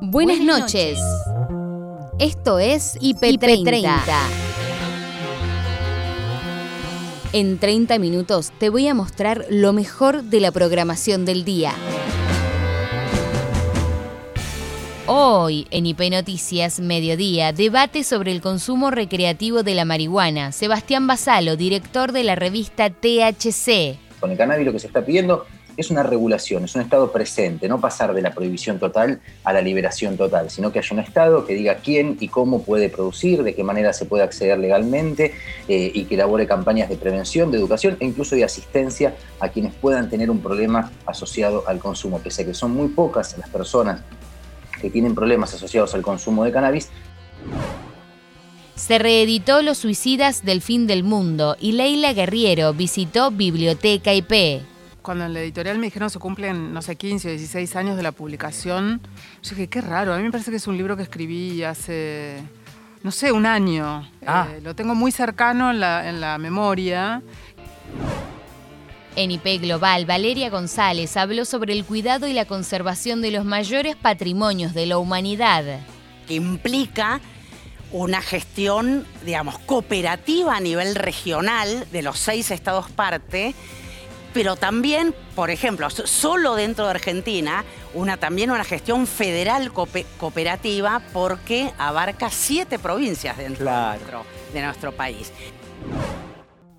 [0.00, 0.98] Buenas noches.
[2.18, 3.90] Esto es IP30.
[7.32, 11.72] En 30 minutos te voy a mostrar lo mejor de la programación del día.
[15.06, 20.52] Hoy, en IP Noticias, mediodía, debate sobre el consumo recreativo de la marihuana.
[20.52, 23.98] Sebastián Basalo, director de la revista THC.
[24.20, 25.46] Con el cannabis lo que se está pidiendo
[25.78, 29.62] es una regulación, es un Estado presente, no pasar de la prohibición total a la
[29.62, 33.54] liberación total, sino que haya un Estado que diga quién y cómo puede producir, de
[33.54, 35.34] qué manera se puede acceder legalmente
[35.68, 39.72] eh, y que elabore campañas de prevención, de educación e incluso de asistencia a quienes
[39.72, 44.02] puedan tener un problema asociado al consumo, pese a que son muy pocas las personas
[44.80, 46.88] que tienen problemas asociados al consumo de cannabis.
[48.74, 54.62] Se reeditó Los Suicidas del Fin del Mundo y Leila Guerriero visitó Biblioteca IP
[55.08, 58.02] cuando en la editorial me dijeron se cumplen, no sé, 15 o 16 años de
[58.02, 59.00] la publicación,
[59.42, 62.42] yo dije, qué raro, a mí me parece que es un libro que escribí hace,
[63.02, 64.06] no sé, un año.
[64.26, 64.48] Ah.
[64.52, 67.22] Eh, lo tengo muy cercano en la, en la memoria.
[69.16, 73.96] En IP Global, Valeria González habló sobre el cuidado y la conservación de los mayores
[73.96, 75.80] patrimonios de la humanidad.
[76.26, 77.22] Que implica
[77.92, 83.54] una gestión, digamos, cooperativa a nivel regional de los seis estados parte
[84.32, 91.72] pero también, por ejemplo, solo dentro de Argentina, una, también una gestión federal cooperativa porque
[91.78, 93.64] abarca siete provincias dentro
[94.52, 95.32] de, nuestro, país.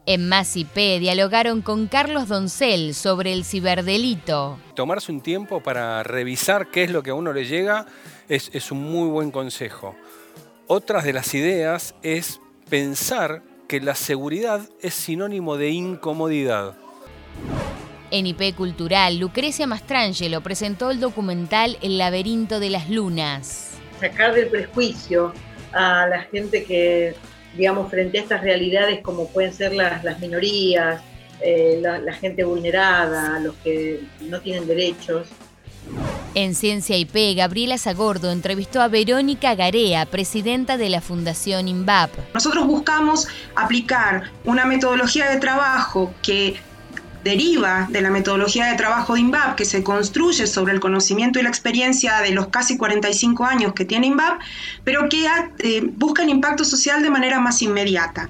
[0.06, 4.58] En Más dialogaron con Carlos Doncel sobre el ciberdelito.
[4.76, 7.86] Tomarse un tiempo para revisar qué es lo que a uno le llega
[8.28, 9.96] es, es un muy buen consejo.
[10.68, 16.76] Otras de las ideas es pensar que la seguridad es sinónimo de incomodidad.
[18.12, 23.72] En IP Cultural, Lucrecia Mastrangelo presentó el documental El laberinto de las lunas.
[24.00, 25.34] Sacar del prejuicio
[25.74, 27.16] a la gente que,
[27.56, 31.02] digamos, frente a estas realidades como pueden ser las, minorías,
[31.42, 35.28] eh, la, gente vulnerada, los que no tienen derechos.
[36.36, 42.12] En Ciencia IP, Gabriela Zagordo entrevistó a Verónica Garea, presidenta de la Fundación INVAP.
[42.34, 46.56] Nosotros buscamos aplicar una metodología de trabajo que
[47.24, 51.44] deriva de la metodología de trabajo de INVAP, que se construye sobre el conocimiento y
[51.44, 54.40] la experiencia de los casi 45 años que tiene INVAP,
[54.84, 55.28] pero que
[55.60, 58.30] eh, busca el impacto social de manera más inmediata.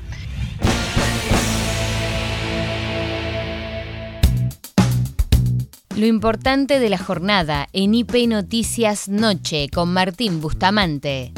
[5.99, 11.33] Lo importante de la jornada en IP Noticias Noche con Martín Bustamante.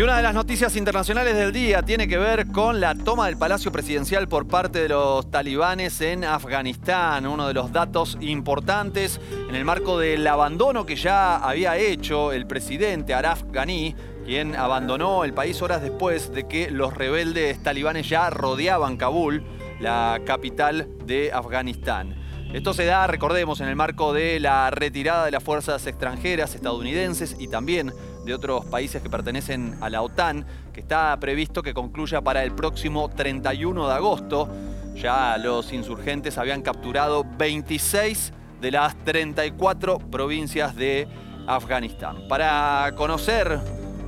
[0.00, 3.36] Y una de las noticias internacionales del día tiene que ver con la toma del
[3.36, 9.56] Palacio Presidencial por parte de los talibanes en Afganistán, uno de los datos importantes en
[9.56, 15.34] el marco del abandono que ya había hecho el presidente Araf Ghani, quien abandonó el
[15.34, 19.42] país horas después de que los rebeldes talibanes ya rodeaban Kabul,
[19.80, 22.14] la capital de Afganistán.
[22.52, 27.36] Esto se da, recordemos, en el marco de la retirada de las fuerzas extranjeras estadounidenses
[27.38, 27.92] y también
[28.28, 32.52] de otros países que pertenecen a la OTAN, que está previsto que concluya para el
[32.52, 34.48] próximo 31 de agosto.
[34.94, 41.08] Ya los insurgentes habían capturado 26 de las 34 provincias de
[41.46, 42.28] Afganistán.
[42.28, 43.58] Para conocer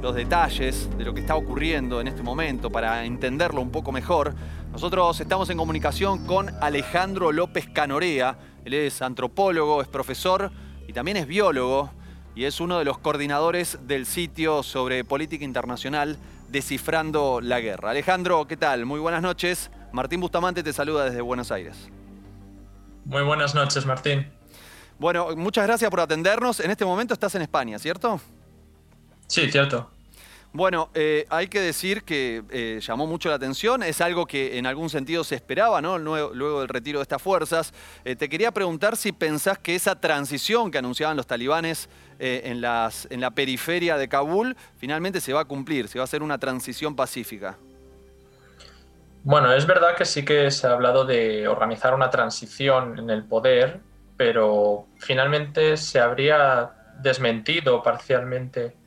[0.03, 4.35] los detalles de lo que está ocurriendo en este momento, para entenderlo un poco mejor,
[4.71, 8.37] nosotros estamos en comunicación con Alejandro López Canorea.
[8.67, 10.53] Él es antropólogo, es profesor
[10.87, 11.91] y también es biólogo
[12.35, 16.17] y es uno de los coordinadores del sitio sobre política internacional
[16.49, 17.91] Descifrando la Guerra.
[17.91, 18.87] Alejandro, ¿qué tal?
[18.87, 19.71] Muy buenas noches.
[19.93, 21.89] Martín Bustamante te saluda desde Buenos Aires.
[23.05, 24.31] Muy buenas noches, Martín.
[24.99, 26.61] Bueno, muchas gracias por atendernos.
[26.61, 28.21] En este momento estás en España, ¿cierto?
[29.27, 29.91] Sí, cierto.
[30.53, 34.67] Bueno, eh, hay que decir que eh, llamó mucho la atención, es algo que en
[34.67, 35.97] algún sentido se esperaba, ¿no?
[35.97, 37.73] Luego, del retiro de estas fuerzas.
[38.05, 41.89] Eh, te quería preguntar si pensás que esa transición que anunciaban los talibanes
[42.19, 46.23] en, en la periferia de Kabul finalmente se va a cumplir, se va a hacer
[46.23, 47.57] una transición pacífica.
[49.23, 53.25] Bueno, es verdad que sí que se ha hablado de organizar una transición en el
[53.25, 53.81] poder,
[54.17, 58.80] pero finalmente se habría desmentido parcialmente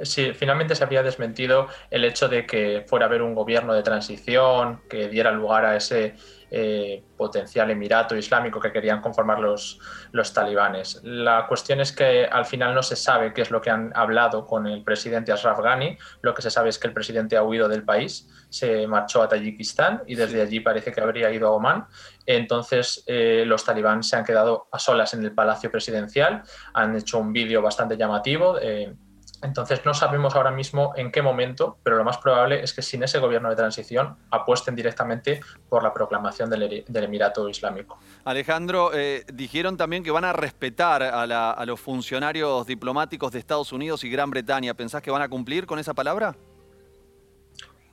[0.00, 3.82] Sí, finalmente se había desmentido el hecho de que fuera a haber un gobierno de
[3.82, 6.14] transición que diera lugar a ese
[6.50, 9.78] eh, potencial emirato islámico que querían conformar los,
[10.12, 11.00] los talibanes.
[11.02, 14.46] La cuestión es que al final no se sabe qué es lo que han hablado
[14.46, 17.68] con el presidente Ashraf Ghani, lo que se sabe es que el presidente ha huido
[17.68, 21.86] del país, se marchó a Tayikistán y desde allí parece que habría ido a Omán.
[22.24, 26.42] Entonces eh, los talibanes se han quedado a solas en el palacio presidencial,
[26.72, 28.58] han hecho un vídeo bastante llamativo.
[28.60, 28.94] Eh,
[29.42, 33.02] entonces no sabemos ahora mismo en qué momento, pero lo más probable es que sin
[33.02, 37.98] ese gobierno de transición apuesten directamente por la proclamación del, Emirato Islámico.
[38.24, 44.04] Alejandro, eh, dijeron también que van a respetar a, los funcionarios diplomáticos de Estados Unidos
[44.04, 44.74] y Gran Bretaña.
[44.74, 46.36] ¿Pensás que van a cumplir con esa palabra?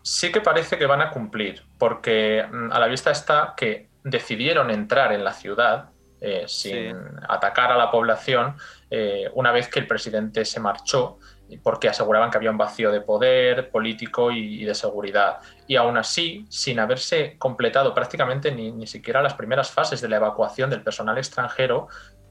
[0.02, 4.70] Sí que parece que van a cumplir, porque mm, a la vista está que decidieron
[4.70, 5.90] entrar en la ciudad
[6.22, 6.98] eh, sin
[7.28, 8.56] atacar a la población
[8.90, 11.18] eh, una vez que el presidente se marchó
[11.58, 15.40] porque aseguraban que había un vacío de poder político y, de seguridad.
[15.68, 20.18] Y aún así, sin haberse completado prácticamente ni, ni, siquiera las primeras fases de la
[20.18, 21.88] evacuación del personal extranjero,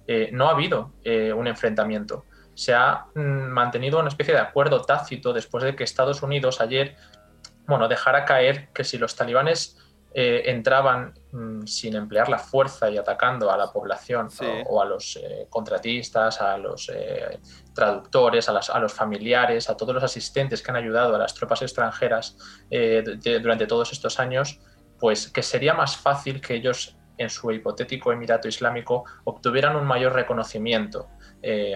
[0.06, 2.24] eh, no ha habido eh, un enfrentamiento.
[2.54, 6.96] Se ha mm, mantenido una especie de acuerdo tácito después de que Estados Unidos ayer
[7.68, 9.76] bueno, dejara caer que si los talibanes
[10.14, 14.28] eh, entraban mm, sin emplear la fuerza y atacando a la población
[14.66, 17.38] o, a los eh, contratistas, a los eh,
[17.74, 22.36] traductores, a, los familiares, a todos los asistentes que han ayudado a las tropas extranjeras
[23.42, 24.58] durante todos estos años,
[24.98, 30.14] pues que sería más fácil que ellos en su hipotético Emirato Islámico obtuvieran un mayor
[30.14, 31.08] reconocimiento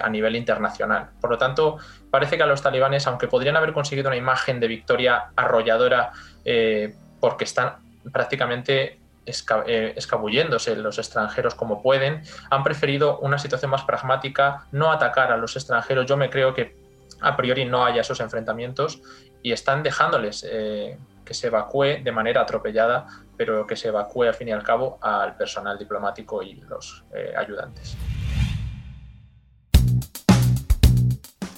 [0.03, 1.11] a nivel internacional.
[1.21, 1.79] Por lo tanto,
[2.11, 6.13] parece que a los talibanes, aunque podrían haber conseguido una imagen de victoria arrolladora
[7.21, 14.67] porque están prácticamente eh, escabulléndose los extranjeros como pueden, han preferido una situación más pragmática,
[14.73, 16.07] no atacar a los extranjeros.
[16.07, 16.77] Yo me creo que
[17.21, 19.01] a priori no haya esos enfrentamientos
[19.43, 23.07] y están dejándoles eh, que se evacúe de manera atropellada,
[23.37, 27.33] pero que se evacúe al fin y al cabo al personal diplomático y los eh,
[27.37, 27.97] ayudantes.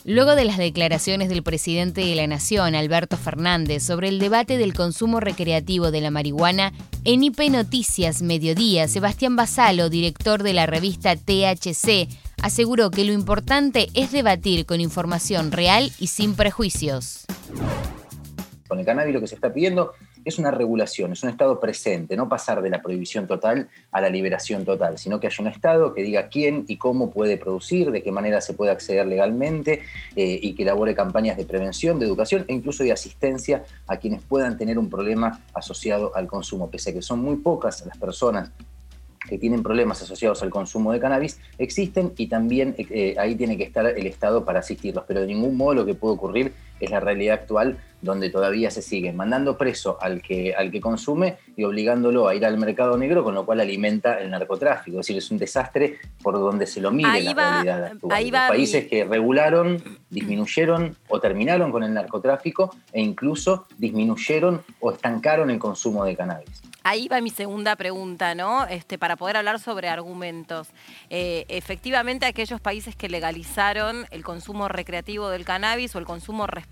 [0.07, 4.75] Luego de las declaraciones del presidente de la Nación, Alberto Fernández, sobre el debate del
[4.75, 6.75] consumo recreativo de la marihuana,
[7.05, 12.07] en IP Noticias Mediodía, Sebastián Basalo, director de la revista THC,
[12.43, 17.25] aseguró que lo importante es debatir con información real y sin prejuicios.
[18.69, 22.17] Con el cannabis lo que se está pidiendo es una regulación, es un Estado presente,
[22.17, 25.95] no pasar de la prohibición total a la liberación total, sino que haya un Estado
[25.95, 29.83] que diga quién y cómo puede producir, de qué manera se puede acceder legalmente
[30.17, 34.23] eh, y que elabore campañas de prevención, de educación e incluso de asistencia a quienes
[34.23, 38.51] puedan tener un problema asociado al consumo, pese a que son muy pocas las personas
[39.29, 43.65] que tienen problemas asociados al consumo de cannabis existen y también eh, ahí tiene que
[43.65, 47.01] estar el Estado para asistirlos, pero de ningún modo lo que puede ocurrir es la
[47.01, 52.29] realidad actual donde todavía se sigue mandando preso al que, al que consume y obligándolo
[52.29, 55.01] a ir al mercado negro, con lo cual alimenta el narcotráfico.
[55.01, 58.31] Es decir, es un desastre por donde se lo mire la realidad actual.
[58.31, 65.51] Los países que regularon, disminuyeron o terminaron con el narcotráfico e incluso disminuyeron o estancaron
[65.51, 68.67] el consumo de cannabis ahí va mi segunda pregunta, ¿no?
[68.67, 70.69] Este, para poder hablar sobre argumentos.
[71.11, 76.64] Eh, efectivamente, aquellos países que legalizaron el consumo recreativo del cannabis o el consumo responsable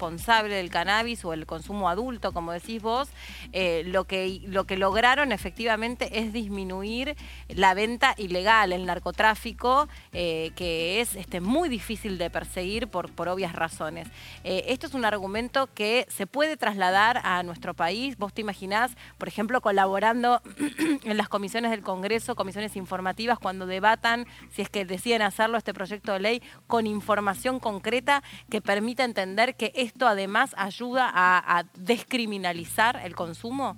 [0.49, 3.09] del cannabis o el consumo adulto, como decís vos,
[3.53, 7.17] eh, lo, que, lo que lograron efectivamente es disminuir
[7.49, 13.29] la venta ilegal, el narcotráfico, eh, que es este, muy difícil de perseguir por, por
[13.29, 14.09] obvias razones.
[14.45, 18.19] esto es un argumento que se puede trasladar a nuestro país.
[18.19, 20.13] Vos te imaginás, por ejemplo, colaborar
[21.05, 25.73] en las comisiones del Congreso, comisiones informativas, cuando debatan, si es que deciden hacerlo, este
[25.73, 33.01] proyecto de ley, con información concreta que permita entender que esto además ayuda a descriminalizar
[33.05, 33.77] el consumo?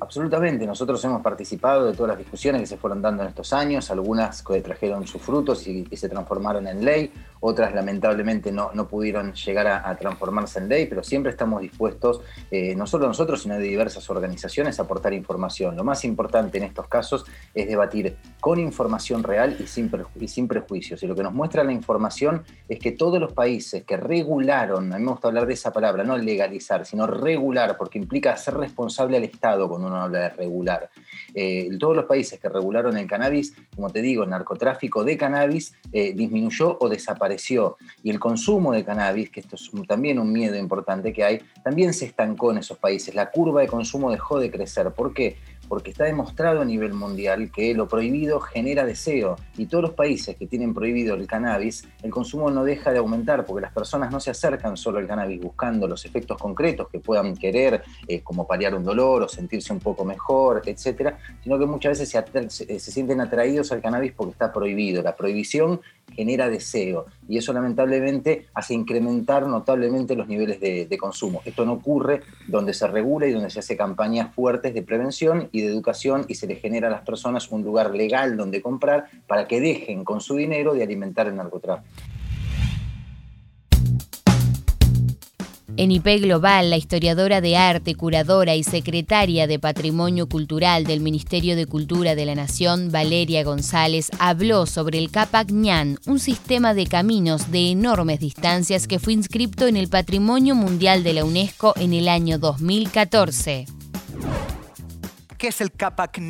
[0.00, 3.90] Absolutamente, nosotros hemos participado de todas las discusiones que se fueron dando en estos años,
[3.92, 9.32] algunas que trajeron sus frutos y, se transformaron en ley, otras lamentablemente no, no pudieron
[9.34, 12.20] llegar a, transformarse en ley, pero siempre estamos dispuestos,
[12.50, 15.76] eh, no solo nosotros, sino de diversas organizaciones, a aportar información.
[15.76, 20.48] Lo más importante en estos casos es debatir con información real y sin, y sin
[20.48, 21.02] prejuicios.
[21.02, 24.98] Y lo que nos muestra la información es que todos los países que regularon, a
[24.98, 29.16] mí me gusta hablar de esa palabra, no legalizar, sino regular, porque implica ser responsable
[29.16, 30.90] al Estado cuando uno habla de regular.
[31.34, 35.74] Eh, todos los países que regularon el cannabis, como te digo, el narcotráfico de cannabis
[35.92, 37.76] eh, disminuyó o desapareció.
[38.02, 41.92] Y el consumo de cannabis, que esto es también un miedo importante que hay, también
[41.92, 43.14] se estancó en esos países.
[43.14, 44.90] La curva de consumo dejó de crecer.
[44.92, 45.36] ¿Por qué?
[45.68, 50.36] Porque está demostrado a nivel mundial que lo prohibido genera deseo y todos los países
[50.36, 54.20] que tienen prohibido el cannabis, el consumo no deja de aumentar porque las personas no
[54.20, 58.74] se acercan solo al cannabis buscando los efectos concretos que puedan querer, eh, como paliar
[58.74, 63.20] un dolor o sentirse un poco mejor, etcétera, sino que muchas veces se, se sienten
[63.20, 65.02] atraídos al cannabis porque está prohibido.
[65.02, 65.80] La prohibición
[66.14, 71.42] genera deseo y eso lamentablemente hace incrementar notablemente los niveles de, consumo.
[71.44, 75.62] Esto no ocurre donde se regula y donde se hace campañas fuertes de prevención y
[75.62, 79.46] de educación y se le genera a las personas un lugar legal donde comprar para
[79.46, 81.88] que dejen con su dinero de alimentar el narcotráfico.
[85.80, 91.54] En IP Global, la historiadora de arte, curadora y secretaria de Patrimonio Cultural del Ministerio
[91.54, 97.52] de Cultura de la Nación, Valeria González, habló sobre el Capac un sistema de caminos
[97.52, 102.08] de enormes distancias que fue inscripto en el Patrimonio Mundial de la UNESCO en el
[102.08, 103.66] año 2014.
[105.38, 106.20] ¿Qué es el Capac?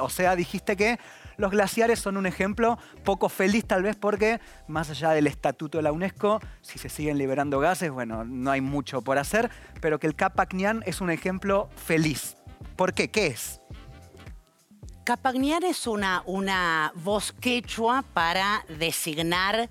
[0.00, 0.98] O sea, dijiste que
[1.36, 5.82] los glaciares son un ejemplo poco feliz tal vez porque, más allá del estatuto de
[5.82, 9.50] la UNESCO, si se siguen liberando gases, bueno, no hay mucho por hacer,
[9.80, 12.36] pero que el Capacnian es un ejemplo feliz.
[12.76, 13.10] ¿Por qué?
[13.10, 13.60] ¿Qué es?
[15.04, 19.68] Capacnian es una, una voz quechua para designar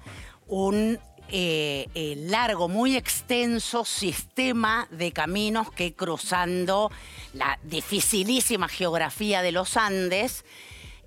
[0.48, 6.91] un eh, eh, largo, muy extenso sistema de caminos que cruzando
[7.34, 10.46] la dificilísima geografía de los Andes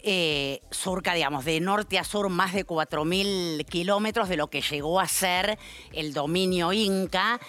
[0.09, 5.01] eh, surca, digamos, de norte a sur más de 4.000 kilómetros de lo que llegó
[5.01, 5.59] a ser
[5.93, 7.41] el dominio inca.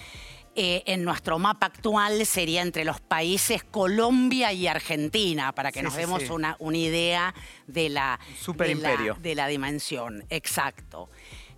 [0.56, 5.96] Eh, en nuestro mapa actual sería entre los países Colombia y Argentina, para que nos
[5.96, 7.36] demos Una, idea
[7.68, 8.20] de la,
[9.20, 10.26] de la, dimensión.
[10.32, 11.10] Exacto.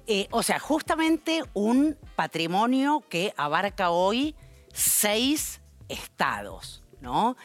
[0.06, 4.36] Eh, o sea, justamente un patrimonio que abarca hoy
[4.74, 7.38] seis estados, ¿no?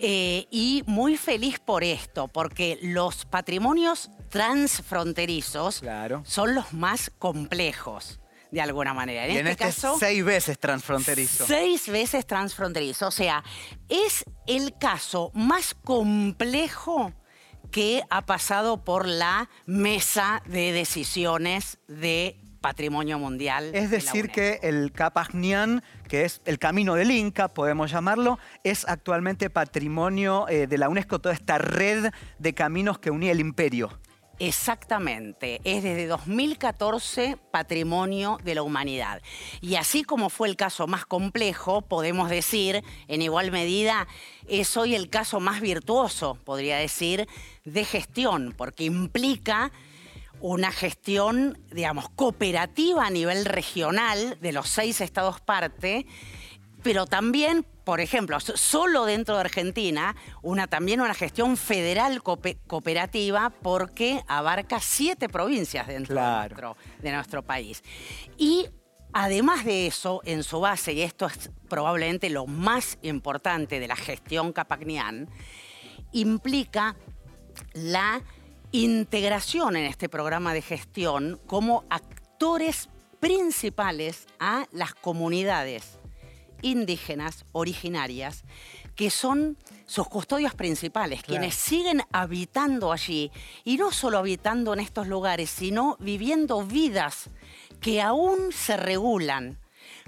[0.00, 5.82] Eh, y muy feliz por esto, porque los patrimonios transfronterizos
[6.24, 9.26] son los más complejos de alguna manera.
[9.26, 11.46] En, este, este, caso, seis veces transfronterizo.
[11.46, 13.08] Seis veces transfronterizo.
[13.08, 13.42] O sea,
[13.88, 17.12] es el caso más complejo
[17.70, 23.70] que ha pasado por la mesa de decisiones de patrimonio mundial.
[23.74, 29.50] Es decir, que el Capagnian, que es el camino del Inca, podemos llamarlo, es actualmente
[29.50, 33.98] patrimonio eh, de la UNESCO, toda esta red de caminos que unía el imperio.
[34.40, 39.20] Exactamente, es desde 2014 patrimonio de la humanidad.
[39.60, 44.06] Y así como fue el caso más complejo, podemos decir, en igual medida,
[44.46, 47.26] es hoy el caso más virtuoso, podría decir,
[47.64, 49.72] de gestión, porque implica
[50.40, 56.06] una gestión, digamos, cooperativa a nivel regional de los seis estados parte,
[56.82, 64.22] pero también, por ejemplo, solo dentro de Argentina, una, también una gestión federal cooperativa porque
[64.28, 66.14] abarca siete provincias dentro
[67.00, 67.82] de, nuestro, país.
[68.36, 68.66] Y
[69.14, 73.96] Además de eso, en su base, y esto es probablemente lo más importante de la
[73.96, 75.30] gestión Capacnian,
[76.12, 76.94] implica
[77.72, 78.20] la
[78.72, 82.88] integración en este programa de gestión como actores
[83.20, 85.98] principales a las comunidades
[86.62, 88.44] indígenas originarias
[88.94, 89.56] que son
[89.86, 93.30] sus custodios principales, quienes siguen habitando allí
[93.64, 97.30] y no solo habitando en estos lugares, sino viviendo vidas
[97.80, 99.58] que aún se regulan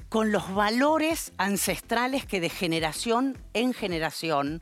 [0.09, 4.61] con los valores ancestrales que de generación en generación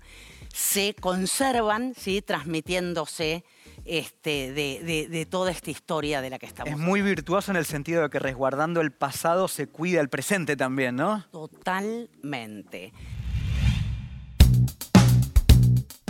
[0.53, 2.21] se conservan, ¿sí?
[2.21, 3.45] transmitiéndose
[3.89, 8.03] este, de, toda esta historia de la que estamos Es muy virtuoso en el sentido
[8.03, 11.25] de que resguardando el pasado se cuida el presente también, ¿no?
[11.31, 12.93] Totalmente.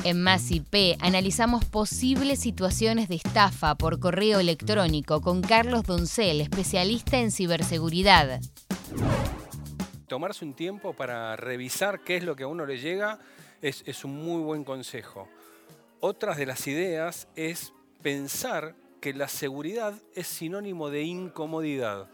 [0.04, 7.18] En Más IP analizamos posibles situaciones de estafa por correo electrónico con Carlos Doncel, especialista
[7.18, 8.40] en ciberseguridad.
[10.06, 13.18] Tomarse un tiempo para revisar qué es lo que a uno le llega
[13.60, 15.28] es, es un muy buen consejo.
[16.00, 22.08] Otras de las ideas es pensar que la seguridad es sinónimo de incomodidad.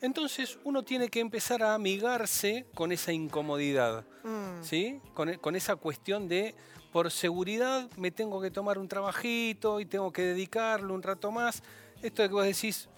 [0.00, 4.62] Entonces uno tiene que empezar a amigarse con esa incomodidad, mm.
[4.62, 5.00] ¿sí?
[5.12, 6.54] Con, con, esa cuestión de,
[6.92, 11.62] por seguridad me tengo que tomar un trabajito y tengo que dedicarlo un rato más.
[12.02, 12.88] Esto de que vos decís,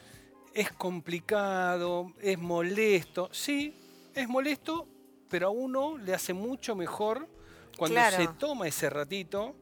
[0.54, 3.28] es complicado, es molesto.
[3.32, 3.74] Sí,
[4.14, 4.86] es molesto,
[5.28, 7.28] pero a uno le hace mucho mejor
[7.76, 9.56] cuando se toma ese ratito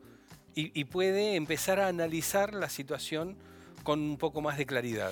[0.54, 3.37] y, puede empezar a analizar la situación
[3.83, 5.11] con un poco más de claridad.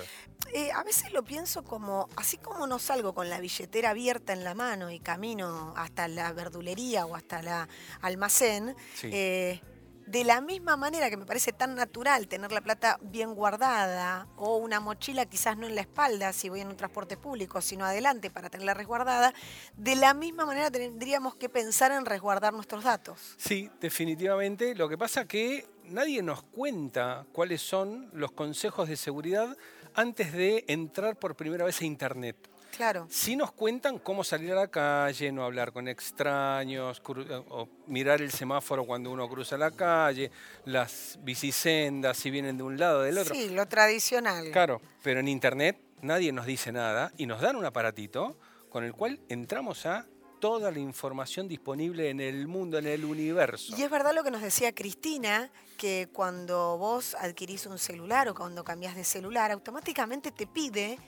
[0.53, 4.45] Eh, a veces lo pienso como, así como no salgo con la billetera abierta en
[4.45, 7.69] la mano y camino hasta la verdulería o hasta la
[8.01, 9.61] almacén, eh,
[10.09, 14.57] De la misma manera que me parece tan natural tener la plata bien guardada o
[14.57, 18.31] una mochila quizás no en la espalda si voy en un transporte público, sino adelante
[18.31, 19.35] para tenerla resguardada,
[19.77, 23.35] de la misma manera tendríamos que pensar en resguardar nuestros datos.
[23.37, 24.75] Sí, definitivamente.
[24.75, 29.59] Lo que pasa que nadie nos cuenta cuáles son los consejos de seguridad
[29.93, 32.49] antes de entrar por primera vez a Internet.
[32.77, 33.07] Claro.
[33.11, 37.03] Sí nos cuentan cómo salir a la calle, no hablar con extraños,
[37.49, 40.31] o mirar el semáforo cuando uno cruza la calle,
[40.65, 43.35] las bicisendas, si vienen de un lado o del otro.
[43.35, 44.51] Sí, lo tradicional.
[44.53, 48.93] Claro, pero en Internet nadie nos dice nada y nos dan un aparatito con el
[48.93, 50.07] cual entramos a
[50.39, 53.75] toda la información disponible en el mundo, en el universo.
[53.77, 58.35] Y es verdad lo que nos decía Cristina, que cuando vos adquirís un celular o
[58.35, 60.99] cuando cambias de celular, automáticamente te pide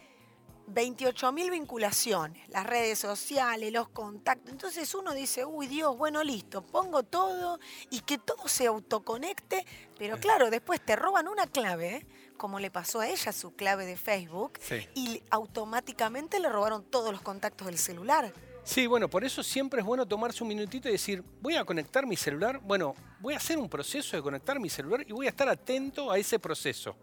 [0.73, 4.51] 28.000 vinculaciones, las redes sociales, los contactos.
[4.51, 7.59] Entonces uno dice, uy Dios, bueno, listo, pongo todo
[7.91, 9.67] y que todo se autoconecte,
[9.99, 13.97] pero claro, después te roban una clave, como le pasó a ella su clave de
[13.97, 14.59] Facebook,
[14.95, 18.33] y automáticamente le robaron todos los contactos del celular.
[18.63, 22.07] Sí, bueno, por eso siempre es bueno tomarse un minutito y decir, voy a conectar
[22.07, 25.31] mi celular, bueno, voy a hacer un proceso de conectar mi celular y voy a
[25.31, 26.95] estar atento a ese proceso.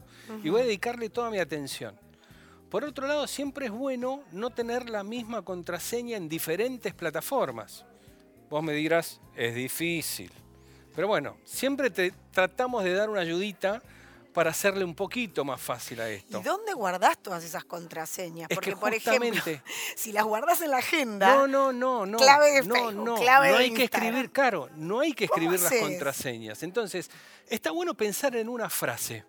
[0.44, 2.00] Y voy a dedicarle toda mi atención.
[2.70, 7.86] Por otro lado, siempre es bueno no tener la misma contraseña en diferentes plataformas.
[8.50, 10.32] Vos me dirás, es difícil.
[10.94, 13.82] Pero bueno, siempre te tratamos de dar una ayudita
[14.34, 16.40] para hacerle un poquito más fácil a esto.
[16.40, 18.48] ¿Y dónde guardás todas esas contraseñas?
[18.54, 19.42] Porque, por ejemplo,
[19.96, 21.36] si las guardas en la agenda.
[21.36, 22.18] No, no, no, no.
[22.18, 25.26] Clave de no, Facebook, no, clave no de hay que escribir, claro, no hay que
[25.26, 26.62] escribir las contraseñas.
[26.64, 27.10] Entonces,
[27.48, 29.26] está bueno pensar en una frase.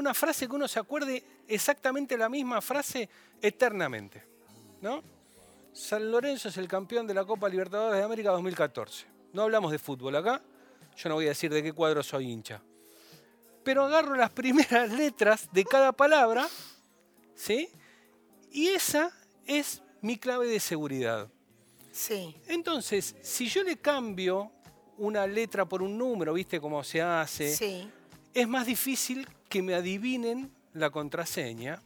[0.00, 3.06] Una frase que uno se acuerde exactamente la misma frase
[3.42, 4.24] eternamente.
[4.80, 5.02] ¿No?
[5.74, 9.04] San Lorenzo es el campeón de la Copa Libertadores de América 2014.
[9.34, 10.40] No hablamos de fútbol acá.
[10.96, 12.62] Yo no voy a decir de qué cuadro soy hincha.
[13.62, 16.48] Pero agarro las primeras letras de cada palabra,
[17.34, 17.68] ¿sí?
[18.50, 19.10] Y esa
[19.44, 21.28] es mi clave de seguridad.
[21.92, 22.34] Sí.
[22.48, 24.50] Entonces, si yo le cambio
[24.96, 27.54] una letra por un número, ¿viste cómo se hace?
[27.54, 27.86] Sí.
[28.32, 31.80] Es más difícil que me adivinen la contraseña.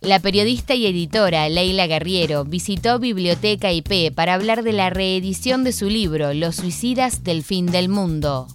[0.00, 5.72] La periodista y editora Leila Guerriero visitó Biblioteca IP para hablar de la reedición de
[5.72, 8.48] su libro Los suicidas del fin del mundo.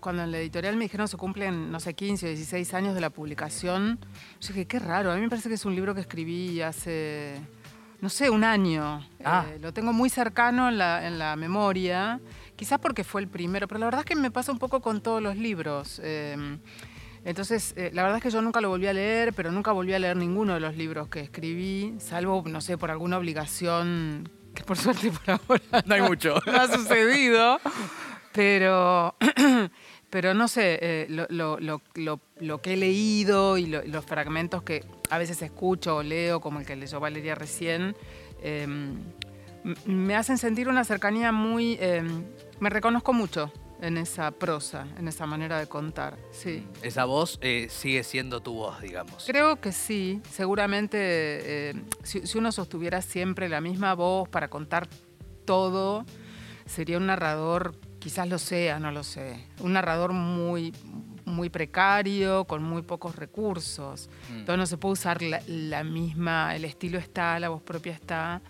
[0.00, 3.00] Cuando en la editorial me dijeron se cumplen, no sé, 15 o 16 años de
[3.00, 3.98] la publicación,
[4.40, 7.40] yo dije, qué raro, a mí me parece que es un libro que escribí hace,
[8.02, 9.06] no sé, un año.
[9.24, 9.46] Ah.
[9.48, 12.20] Eh, lo tengo muy cercano en la, en la memoria,
[12.58, 15.00] quizás porque fue el primero, pero la verdad es que me pasa un poco con
[15.00, 16.00] todos los libros.
[16.04, 16.58] Eh,
[17.24, 19.92] entonces, eh, la verdad es que yo nunca lo volví a leer, pero nunca volví
[19.94, 24.62] a leer ninguno de los libros que escribí, salvo, no sé, por alguna obligación que
[24.64, 26.34] por suerte por ahora No hay mucho.
[26.46, 27.60] no ha sucedido.
[28.32, 29.14] Pero,
[30.10, 34.04] pero no sé, eh, lo, lo- lo- lo- lo que he leído y lo- los
[34.04, 37.94] fragmentos que a veces escucho o leo, como el que leyó Valeria recién,
[38.42, 41.76] eh, m- me hacen sentir una cercanía muy...
[42.60, 46.66] me reconozco mucho en esa prosa, en esa manera de contar, sí.
[46.82, 49.24] Esa voz eh, sigue siendo tu voz, digamos.
[49.26, 54.88] Creo que sí, seguramente eh, si, si uno sostuviera siempre la misma voz para contar
[55.44, 56.04] todo,
[56.66, 60.74] sería un narrador, quizás lo sea, no lo sé, un narrador muy,
[61.24, 64.10] muy precario, con muy pocos recursos.
[64.30, 64.38] Mm.
[64.38, 68.42] Entonces no se puede usar la, la misma, el estilo está, la voz propia está,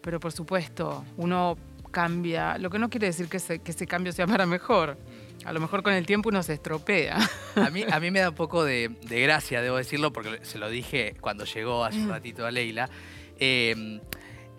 [0.00, 1.56] pero por supuesto, uno
[1.94, 4.98] cambia, lo que no quiere decir que ese, que ese cambio sea para mejor.
[5.44, 7.18] A lo mejor con el tiempo uno se estropea.
[7.54, 10.58] A mí, a mí me da un poco de, de gracia, debo decirlo, porque se
[10.58, 12.90] lo dije cuando llegó hace un ratito a Leila.
[13.38, 14.00] Eh,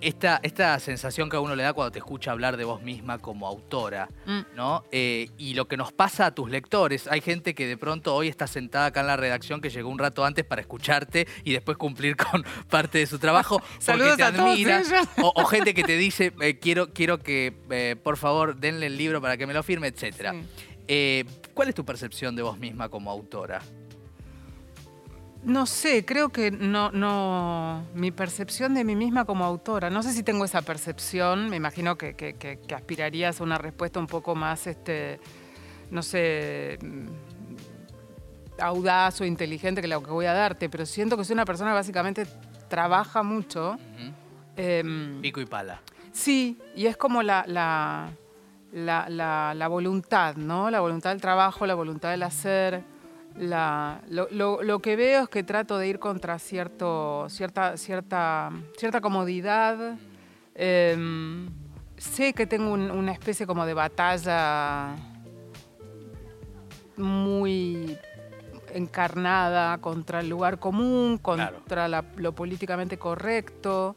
[0.01, 3.17] esta, esta sensación que a uno le da cuando te escucha hablar de vos misma
[3.19, 4.55] como autora, Mm.
[4.55, 4.83] ¿no?
[4.91, 8.27] Eh, y lo que nos pasa a tus lectores, hay gente que de pronto hoy
[8.27, 11.77] está sentada acá en la redacción que llegó un rato antes para escucharte y después
[11.77, 14.81] cumplir con parte de su trabajo porque te admira.
[15.21, 18.97] O, o gente que te dice, eh, quiero, quiero que eh, por favor denle el
[18.97, 19.91] libro para que me lo firme.
[19.95, 20.09] Sí.
[20.87, 23.61] Eh, ¿Cuál es tu percepción de vos misma como autora?
[25.45, 27.83] No sé, creo que no, no.
[27.93, 31.97] Mi percepción de mí misma como autora, no sé si tengo esa percepción, me imagino
[31.97, 35.19] que, que- que- que aspirarías a una respuesta un poco más, este,
[35.91, 41.23] no sé, mm, audaz o inteligente que la que voy a darte, pero siento que
[41.25, 42.25] soy una persona que básicamente
[42.67, 43.77] trabaja mucho.
[44.57, 45.81] em, Pico y pala.
[46.13, 48.09] Sí, y es como la, la,
[48.71, 50.71] la, la- la voluntad, ¿no?
[50.71, 52.81] La voluntad del trabajo, la voluntad del hacer.
[53.37, 58.51] La, lo, lo- lo que veo es que trato de ir contra cierto, cierta, cierta,
[58.77, 59.97] cierta comodidad.
[60.55, 61.49] em,
[61.97, 64.95] sé que tengo una especie como de batalla
[66.97, 67.97] muy
[68.73, 73.95] encarnada contra el lugar común, contra lo políticamente correcto.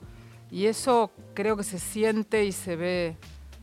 [0.51, 3.17] Y eso creo que se siente y se ve,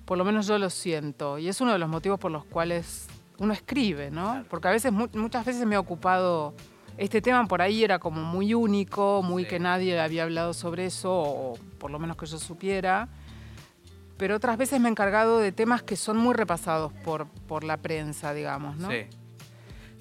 [0.05, 1.37] por lo menos yo lo siento.
[1.37, 3.07] Y es uno de los motivos por los cuales
[3.39, 4.43] uno escribe, ¿no?
[4.49, 6.53] Porque a veces, muchas veces me ha ocupado,
[6.97, 11.11] este tema por ahí era como muy único, muy que nadie había hablado sobre eso,
[11.11, 13.09] o por lo menos que yo supiera.
[14.17, 17.77] Pero otras veces me he encargado de temas que son muy repasados por, por la
[17.77, 18.89] prensa, digamos, ¿no?
[18.89, 19.07] Sí,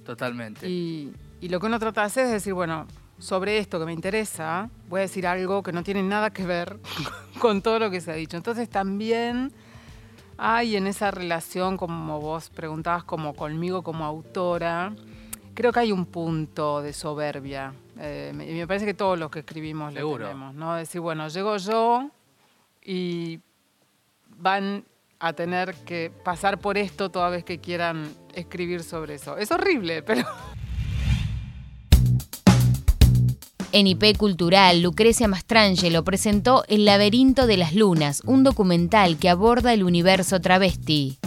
[0.04, 0.68] totalmente.
[0.68, 2.86] Y, y lo que uno trata de hacer es decir, bueno,
[3.18, 6.78] sobre esto que me interesa, voy a decir algo que no tiene nada que ver
[7.40, 8.36] con todo lo que se ha dicho.
[8.36, 9.52] Entonces también
[10.36, 14.94] hay en esa relación, como vos preguntabas, como conmigo como autora,
[15.54, 17.72] creo que hay un punto de soberbia.
[17.98, 20.74] Eh, y me parece que todos los que escribimos lo tenemos, ¿no?
[20.74, 22.10] Decir, bueno, llego yo
[22.82, 23.40] y
[24.36, 24.84] van
[25.20, 29.36] a tener que pasar por esto toda vez que quieran escribir sobre eso.
[29.36, 30.24] Es horrible, pero
[33.76, 39.72] En IP Cultural, Lucrecia Mastrangelo presentó El laberinto de las lunas, un documental que aborda
[39.72, 41.18] el universo travesti.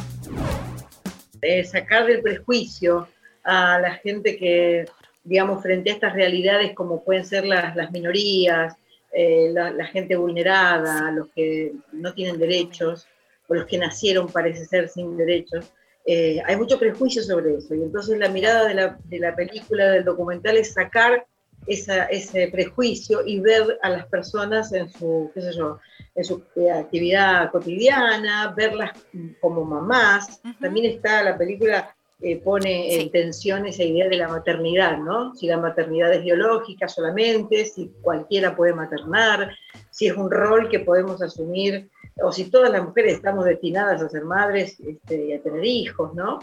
[1.70, 3.10] sacar del prejuicio
[3.44, 4.86] a la gente que,
[5.26, 8.76] digamos, frente a estas realidades como pueden ser las, minorías,
[9.12, 13.08] eh, la, gente vulnerada, los que no tienen derechos,
[13.50, 15.66] o los que nacieron parece ser sin derechos,
[16.06, 17.76] eh, hay mucho prejuicio sobre eso.
[17.76, 21.26] Y entonces la mirada de la, de la película, del documental, es sacar
[21.68, 25.80] ese prejuicio y ver a las personas en su, qué sé yo,
[26.16, 28.92] en su eh, actividad cotidiana, verlas
[29.42, 30.42] como mamás.
[30.60, 35.36] También está la película eh, pone en tensión esa idea de la maternidad, ¿no?
[35.36, 39.56] Si la maternidad es biológica solamente, si cualquiera puede maternar,
[39.92, 41.90] si es un rol que podemos asumir,
[42.24, 46.16] o si todas las mujeres estamos destinadas a ser madres este, y a tener hijos,
[46.16, 46.40] ¿no?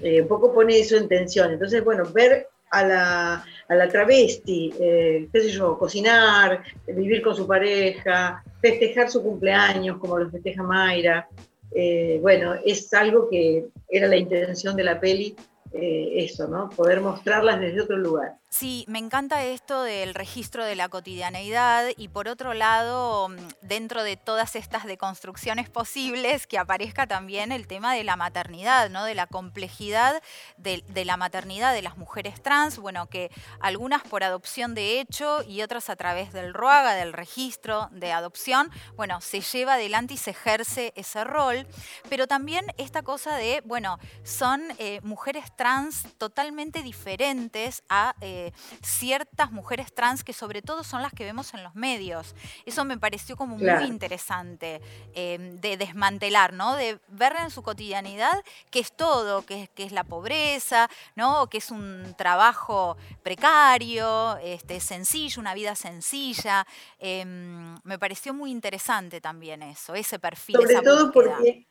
[0.00, 1.52] Eh, un poco pone eso en tensión.
[1.52, 7.36] Entonces, bueno, ver a la, a la travesti, eh, qué sé yo, cocinar, vivir con
[7.36, 11.28] su pareja, festejar su cumpleaños como lo festeja Mayra.
[11.74, 15.36] Eh, bueno, es algo que era la intención de la peli,
[15.72, 16.68] eh, eso, ¿no?
[16.70, 18.34] Poder mostrarlas desde otro lugar.
[18.56, 24.04] Sí, me encanta esto del registro de la cotidianeidad y por otro lado, mm, dentro
[24.04, 29.04] de todas estas deconstrucciones posibles, que aparezca también el tema de la maternidad, ¿no?
[29.06, 30.22] de la complejidad
[30.56, 35.62] de, la maternidad de las mujeres trans, bueno, que algunas por adopción de hecho y
[35.62, 40.30] otras a través del RUAGA, del registro de adopción, bueno, se lleva adelante y se
[40.30, 41.66] ejerce ese rol,
[42.08, 48.14] pero también esta cosa de, bueno, son eh, mujeres trans totalmente diferentes a...
[48.20, 48.43] Eh,
[48.82, 52.34] ciertas mujeres trans que sobre todo son las que vemos en los medios.
[52.66, 54.80] Eso me pareció como muy interesante
[55.14, 56.76] em, de desmantelar, ¿no?
[56.76, 61.48] De ver en su cotidianidad que es todo, que, que es la pobreza, ¿no?
[61.48, 66.66] Que es un trabajo precario, este, sencillo, una vida sencilla.
[66.98, 70.56] Em, me pareció muy interesante también eso, ese perfil.
[70.56, 71.66] Sobre todo porque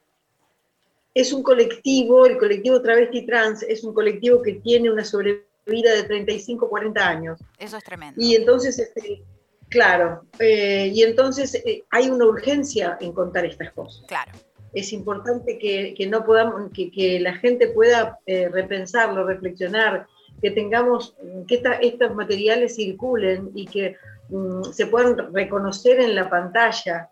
[1.14, 5.93] es un colectivo, el colectivo travesti trans es un colectivo que tiene una sobrevivencia vida
[5.93, 7.39] de 35, 40 años.
[7.58, 8.21] Eso es tremendo.
[8.21, 9.23] Y entonces, este,
[9.69, 14.06] claro, eh, y entonces eh, hay una urgencia en contar estas cosas.
[14.08, 14.32] Claro.
[14.73, 20.08] Es importante que, que no podamos, que, que, la gente pueda eh, repensarlo, reflexionar,
[20.41, 21.15] que tengamos,
[21.47, 23.95] que estos materiales circulen y que
[24.30, 27.10] mm, se puedan reconocer en la pantalla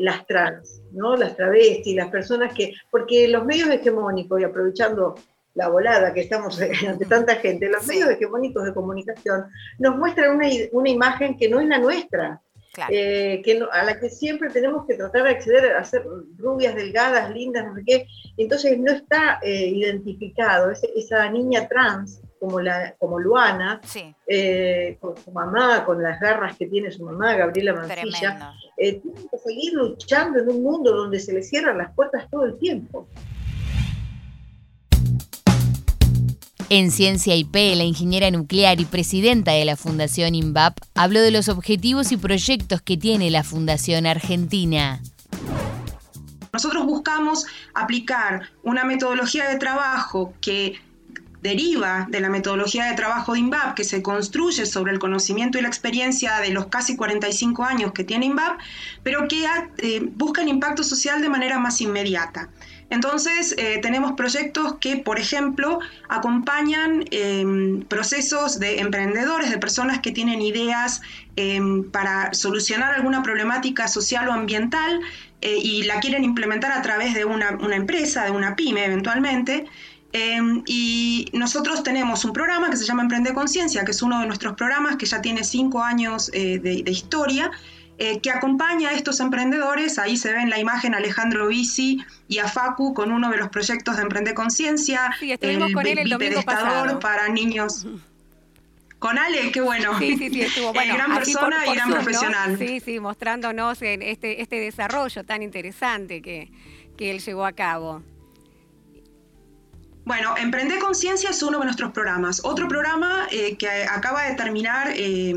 [0.00, 1.14] las trans, ¿no?
[1.14, 5.14] las travestis, las personas que, porque los medios hegemónicos, y aprovechando
[5.54, 9.46] la volada que estamos ante tanta gente, los medios hegemónicos de comunicación
[9.78, 12.40] nos muestran una, una imagen que no es la nuestra.
[12.88, 16.04] Eh, que a la que siempre tenemos que tratar de acceder a ser
[16.38, 18.06] rubias, delgadas, lindas, no sé qué.
[18.36, 23.80] Entonces no está eh, identificado esa niña trans como, la, como Luana,
[24.26, 29.38] eh, con su mamá, con las garras que tiene su mamá, Gabriela Mancilla, tiene que
[29.38, 33.08] seguir luchando en un mundo donde se le cierran las puertas todo el tiempo.
[36.72, 41.48] En Ciencia IP, la ingeniera nuclear y presidenta de la Fundación INVAP habló de los
[41.48, 45.02] objetivos y proyectos que tiene la Fundación Argentina.
[46.52, 50.78] Nosotros buscamos aplicar una metodología de trabajo que
[51.42, 55.62] deriva de la metodología de trabajo de INVAP, que se construye sobre el conocimiento y
[55.62, 58.60] la experiencia de los casi 45 años que tiene INVAP,
[59.02, 59.44] pero que
[59.78, 62.48] eh, busca el impacto social de manera más inmediata.
[62.90, 70.10] Entonces, eh, tenemos proyectos que, por ejemplo, acompañan em, procesos de emprendedores, de personas que
[70.10, 71.00] tienen ideas
[71.36, 75.00] em, para solucionar alguna problemática social o ambiental
[75.40, 79.66] eh, y la quieren implementar a través de una, empresa, de una pyme eventualmente.
[80.12, 84.26] Em, y nosotros tenemos un programa que se llama Emprende Conciencia, que es uno de
[84.26, 87.52] nuestros programas que ya tiene cinco años de, de, historia,
[88.22, 89.98] que acompaña a estos emprendedores.
[89.98, 93.48] Ahí se ve en la imagen Alejandro Bici y a Facu con uno de los
[93.48, 96.98] proyectos de Emprende Conciencia, sí, el, con él el domingo pasado.
[96.98, 97.86] para niños.
[99.00, 99.98] Con Ale, qué bueno.
[99.98, 100.94] Sí, sí, sí, estuvo bueno.
[100.94, 102.58] gran persona y gran profesional.
[102.58, 106.50] Sí, sí, mostrándonos en este, este desarrollo tan interesante que,
[106.98, 108.02] que él llevó a cabo.
[110.04, 112.42] Bueno, Emprende Conciencia es uno de nuestros programas.
[112.44, 115.34] Otro programa eh, que acaba de terminar eh,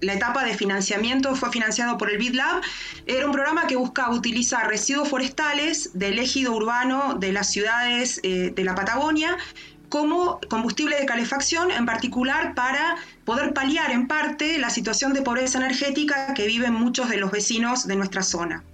[0.00, 2.62] la etapa de financiamiento fue financiado por el BitLab.
[3.06, 8.52] Era un programa que buscaba utilizar residuos forestales del ejido urbano de las ciudades eh,
[8.54, 9.36] de la Patagonia
[9.88, 15.58] como combustible de calefacción, en particular para poder paliar en parte la situación de pobreza
[15.58, 18.64] energética que viven muchos de los vecinos de nuestra zona.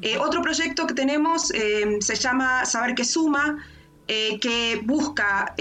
[0.00, 3.58] Eh, otro proyecto que tenemos eh, se llama Saber que Suma,
[4.06, 5.54] que busca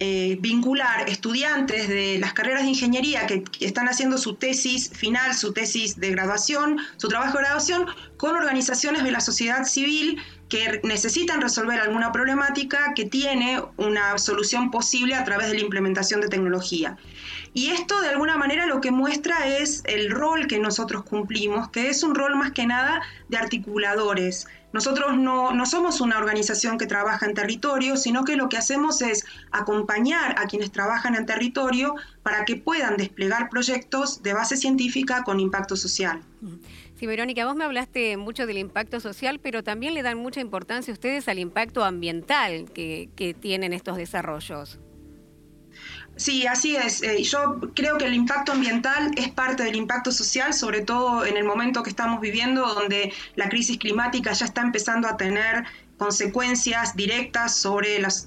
[0.00, 5.98] vincular estudiantes de las carreras de ingeniería que, están haciendo su tesis final, su tesis
[5.98, 11.80] de graduación, su trabajo de graduación, con organizaciones de la sociedad civil que necesitan resolver
[11.80, 16.96] alguna problemática que tiene una solución posible a través de la implementación de tecnología.
[17.52, 21.88] Y esto de alguna manera lo que muestra es el rol que nosotros cumplimos, que
[21.88, 24.46] es un rol más que nada de articuladores.
[24.72, 29.24] Nosotros no, somos una organización que trabaja en territorio, sino que lo que hacemos es
[29.50, 35.40] acompañar a quienes trabajan en territorio para que puedan desplegar proyectos de base científica con
[35.40, 36.20] impacto social.
[36.98, 40.92] Sí, Verónica, vos me hablaste mucho del impacto social, pero también le dan mucha importancia
[40.92, 43.08] ustedes al impacto ambiental que,
[43.40, 44.78] tienen estos desarrollos.
[46.18, 47.00] Sí, así es.
[47.02, 51.36] Eh, yo creo que el impacto ambiental es parte del impacto social, sobre todo en
[51.36, 55.64] el momento que estamos viviendo, donde la crisis climática ya está empezando a tener
[55.96, 58.26] consecuencias directas sobre las,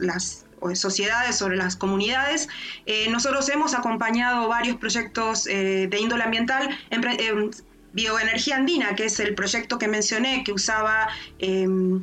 [0.73, 2.47] sociedades, sobre las comunidades.
[2.85, 6.69] Eh, nosotros hemos acompañado varios proyectos eh, de índole ambiental.
[7.93, 12.01] Bioenergía Andina, que es el proyecto que mencioné, que usaba em,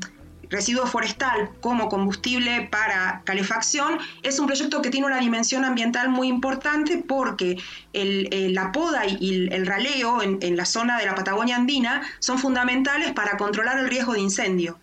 [0.49, 6.29] residuo forestal como combustible para calefacción, es un proyecto que tiene una dimensión ambiental muy
[6.29, 7.57] importante porque
[7.93, 13.13] la poda y el raleo en, en la zona de la Patagonia Andina son fundamentales
[13.13, 14.79] para controlar el riesgo de incendio.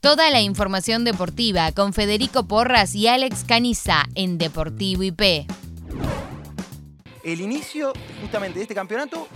[0.00, 5.46] Toda la información deportiva con Federico Porras y Alex Caniza en Deportivo IP
[7.26, 9.26] el inicio justamente de este campeonato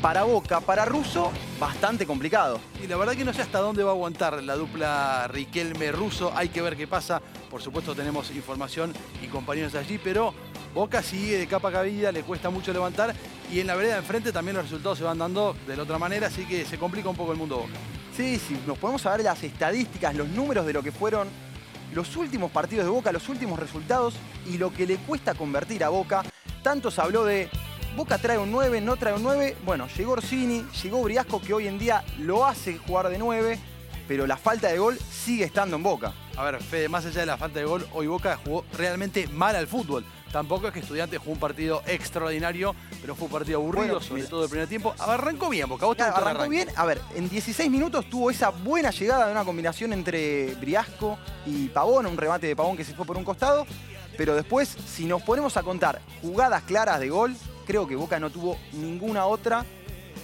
[0.00, 2.60] para Boca, para Russo, bastante complicado.
[2.82, 6.32] Y la verdad que no sé hasta dónde va a aguantar la dupla Riquelme-Russo.
[6.34, 7.20] Hay que ver qué pasa.
[7.50, 10.34] Por supuesto tenemos información y compañeros allí, pero
[10.74, 13.14] Boca sigue de capa cabida, le cuesta mucho levantar.
[13.50, 15.98] Y en la vereda de enfrente también los resultados se van dando de la otra
[15.98, 17.74] manera, así que se complica un poco el mundo Boca.
[18.14, 21.28] Sí, sí, nos podemos saber las estadísticas, los números de lo que fueron
[21.94, 24.14] los últimos partidos de Boca, los últimos resultados
[24.46, 26.22] y lo que le cuesta convertir a Boca
[26.62, 27.48] tanto se habló de
[27.96, 29.56] Boca trae un 9, no trae un 9.
[29.64, 33.58] Bueno, llegó Orsini, llegó Briasco, que hoy en día lo hace jugar de 9,
[34.06, 36.12] pero la falta de gol sigue estando en Boca.
[36.36, 39.56] A ver, Fede, más allá de la falta de gol, hoy Boca jugó realmente mal
[39.56, 40.04] al fútbol.
[40.30, 44.44] Tampoco es que Estudiantes jugó un partido extraordinario, pero fue un partido aburrido, sobre todo
[44.44, 44.94] el primer tiempo.
[44.98, 45.86] Arrancó bien, Boca.
[45.86, 46.68] Vos arrancó bien.
[46.76, 51.68] A ver, en 16 minutos tuvo esa buena llegada de una combinación entre Briasco y
[51.68, 53.66] Pavón, un remate de Pavón que se fue por un costado.
[54.18, 57.34] Pero después, si nos ponemos a contar jugadas claras de gol,
[57.66, 59.64] creo que Boca no tuvo ninguna otra.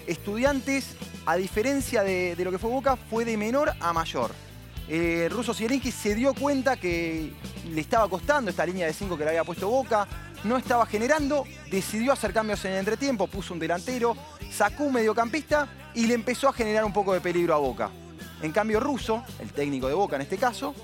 [0.06, 4.30] Estudiantes, a diferencia de, lo que fue Boca, fue de menor a mayor.
[4.88, 7.32] Eh, Russo Sierenki se dio cuenta que
[7.70, 10.08] le estaba costando esta línea de 5 que le había puesto Boca,
[10.44, 14.16] no estaba generando, decidió hacer cambios en el entretiempo, puso un delantero,
[14.50, 17.90] sacó un mediocampista y le empezó a generar un poco de peligro a Boca.
[18.42, 20.74] En cambio, Russo, el técnico de Boca en este caso,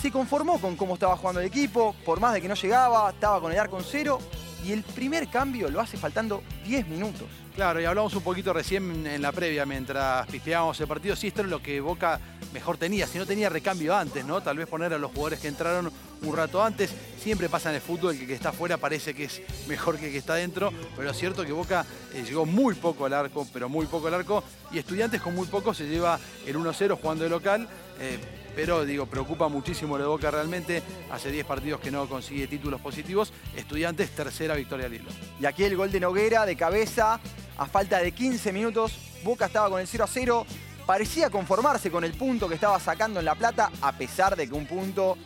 [0.00, 3.40] se conformó con cómo estaba jugando el equipo, por más de que no llegaba, estaba
[3.40, 4.20] con el arco en cero
[4.66, 7.28] y el primer cambio lo hace faltando 10 minutos.
[7.54, 11.14] Claro, y hablamos un poquito recién en la previa mientras pispeábamos el partido.
[11.14, 12.20] Sí, esto es lo que Boca
[12.52, 13.06] mejor tenía.
[13.06, 14.42] Si no tenía recambio antes, ¿no?
[14.42, 16.90] Tal vez poner a los jugadores que entraron un rato antes.
[17.22, 20.06] Siempre pasa en el fútbol que el que está afuera parece que es mejor que
[20.06, 20.72] el que está dentro.
[20.96, 24.14] Pero es cierto que Boca eh, llegó muy poco al arco, pero muy poco al
[24.14, 24.42] arco.
[24.72, 27.68] Y Estudiantes con muy poco se lleva el 1-0 jugando de local.
[28.00, 28.18] Eh,
[28.56, 30.82] pero digo, preocupa muchísimo lo de Boca realmente.
[31.12, 33.30] Hace 10 partidos que no consigue títulos positivos.
[33.54, 35.10] Estudiantes, tercera victoria al hilo.
[35.38, 37.20] Y aquí el gol de Noguera de cabeza,
[37.58, 38.98] a falta de 15 minutos.
[39.22, 40.46] Boca estaba con el 0 a 0.
[40.86, 44.54] Parecía conformarse con el punto que estaba sacando en La Plata, a pesar de que
[44.54, 45.18] un punto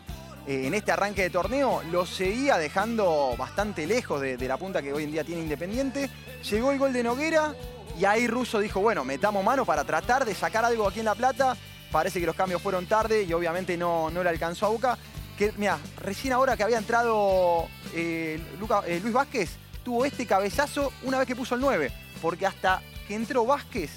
[0.48, 4.82] eh, en este arranque de torneo, lo seguía dejando bastante lejos de, de la punta
[4.82, 6.10] que hoy en día tiene Independiente.
[6.50, 7.54] Llegó el gol de Noguera
[7.96, 11.14] y ahí Russo dijo, bueno, metamos mano para tratar de sacar algo aquí en La
[11.14, 11.56] Plata.
[11.90, 14.98] Parece que los cambios fueron tarde y obviamente no, no le alcanzó a Boca.
[15.36, 19.50] Que, mira, recién ahora que había entrado eh, Luca- eh, Luis Vázquez,
[19.82, 21.90] tuvo este cabezazo una vez que puso el 9.
[22.22, 23.90] Porque hasta que entró Vázquez,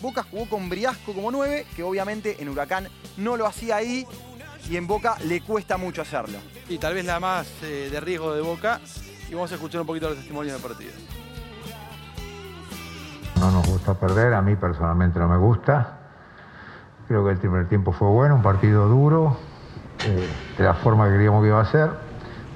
[0.00, 4.06] Boca jugó con Briasco como 9, que obviamente en Huracán no lo hacía ahí
[4.68, 6.38] y en Boca le cuesta mucho hacerlo.
[6.68, 8.80] Y tal vez la más eh, de riesgo de Boca.
[9.30, 10.92] Y vamos a escuchar un poquito los testimonios del partido.
[13.38, 15.98] No nos gusta perder, a mí personalmente no me gusta.
[17.08, 19.36] Creo que el primer tiempo fue bueno, un partido duro,
[20.04, 21.90] eh, de la forma que queríamos que iba a ser.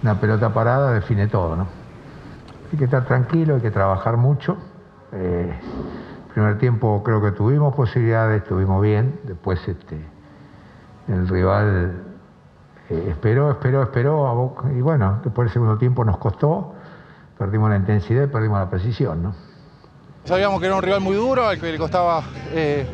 [0.03, 1.67] Una pelota parada define todo, ¿no?
[2.73, 4.57] Hay que estar tranquilo, hay que trabajar mucho.
[5.13, 5.53] Eh,
[6.33, 9.21] primer tiempo creo que tuvimos posibilidades, estuvimos bien.
[9.25, 10.01] Después este,
[11.09, 12.03] el rival
[12.89, 14.55] eh, esperó, esperó, esperó.
[14.75, 16.75] y bueno, después el segundo tiempo nos costó.
[17.39, 19.35] Perdimos la intensidad y perdimos la precisión, ¿no?
[20.25, 22.87] Sabíamos que era un rival muy duro, al que le costaba eh,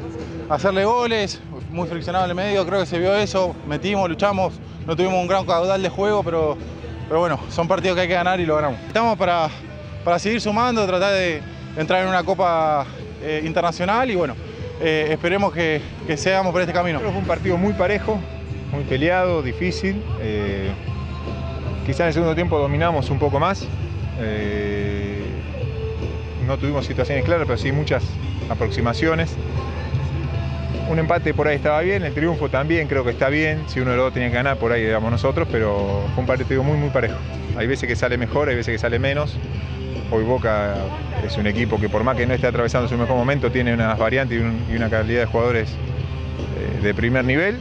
[0.49, 4.55] hacerle goles, muy friccionado en el medio, creo que se vio eso, metimos, luchamos,
[4.87, 6.57] no tuvimos un gran caudal de juego, pero,
[7.09, 8.79] pero bueno, son partidos que hay que ganar y lo ganamos.
[8.87, 9.49] Estamos para,
[10.05, 11.43] para seguir sumando, tratar de
[11.77, 12.87] entrar en una copa
[13.23, 14.35] eh, internacional y bueno,
[14.81, 17.01] eh, esperemos que, que seamos por este camino.
[17.01, 18.19] Fue un partido muy parejo,
[18.73, 20.03] muy peleado, difícil.
[20.21, 20.71] eh,
[21.85, 23.67] quizá en el segundo tiempo dominamos un poco más.
[24.21, 25.23] eh,
[26.47, 28.05] no tuvimos situaciones claras, pero sí muchas
[28.49, 29.35] aproximaciones.
[30.89, 33.65] Un empate por ahí estaba bien, el triunfo también creo que está bien.
[33.69, 36.27] Si uno de los dos tenía que ganar, por ahí digamos nosotros, pero fue un
[36.27, 37.17] partido muy, muy parejo.
[37.57, 39.37] Hay veces que sale mejor, hay veces que sale menos.
[40.13, 40.77] Hoy Boca
[41.25, 43.99] es un equipo que por más que no esté atravesando su mejor momento, tiene unas
[43.99, 47.59] variantes y, un- y una calidad de jugadores eh, de primer nivel.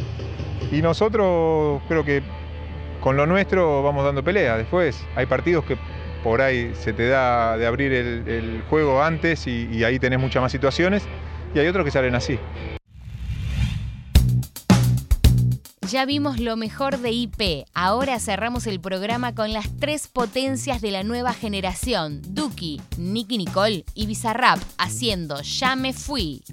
[0.72, 2.22] Y nosotros creo que
[3.02, 4.56] con lo nuestro vamos dando pelea.
[4.58, 5.78] Después hay partidos que
[6.24, 10.20] por ahí se te da de abrir el, el juego antes y, y ahí tenés
[10.20, 11.08] muchas más situaciones.
[11.56, 12.38] Y hay otros que salen así.
[15.90, 17.68] Ya vimos lo mejor de IP.
[17.74, 23.86] Ahora cerramos el programa con las tres potencias de la nueva generación: Duki, Nicky Nicole
[23.94, 26.44] y Bizarrap haciendo Ya me fui.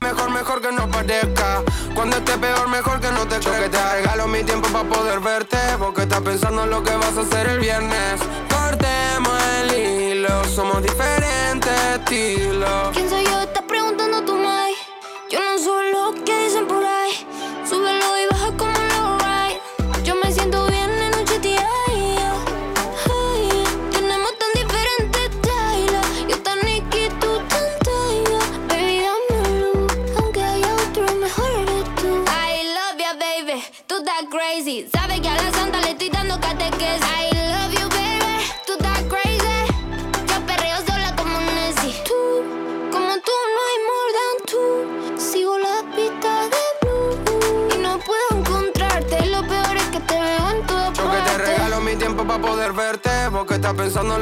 [0.00, 1.64] Mejor, mejor que no parezca.
[1.94, 5.18] Cuando esté peor, mejor que no te Yo que te regalo mi tiempo para poder
[5.18, 5.58] verte.
[5.78, 8.20] Porque estás pensando en lo que vas a hacer el viernes.
[8.48, 12.90] Cortemos el hilo, somos diferentes estilos.
[12.92, 13.40] ¿Quién soy yo?
[13.40, 14.07] Estás preguntando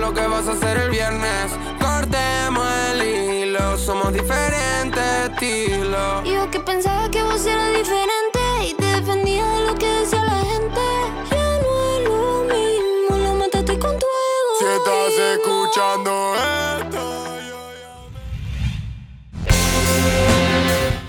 [0.01, 1.53] lo que vas a hacer el viernes.
[1.81, 6.25] Cortemos el hilo, somos diferentes estilos.
[6.25, 10.39] Yo que pensaba que vos eras diferente y te defendía de lo que decía la
[10.51, 10.81] gente.
[11.31, 14.53] Ya no es lo mismo, lo mataste con tu ego.
[14.59, 16.35] Si estás escuchando
[16.81, 17.03] esto.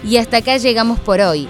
[0.04, 1.50] Y hasta acá llegamos por hoy.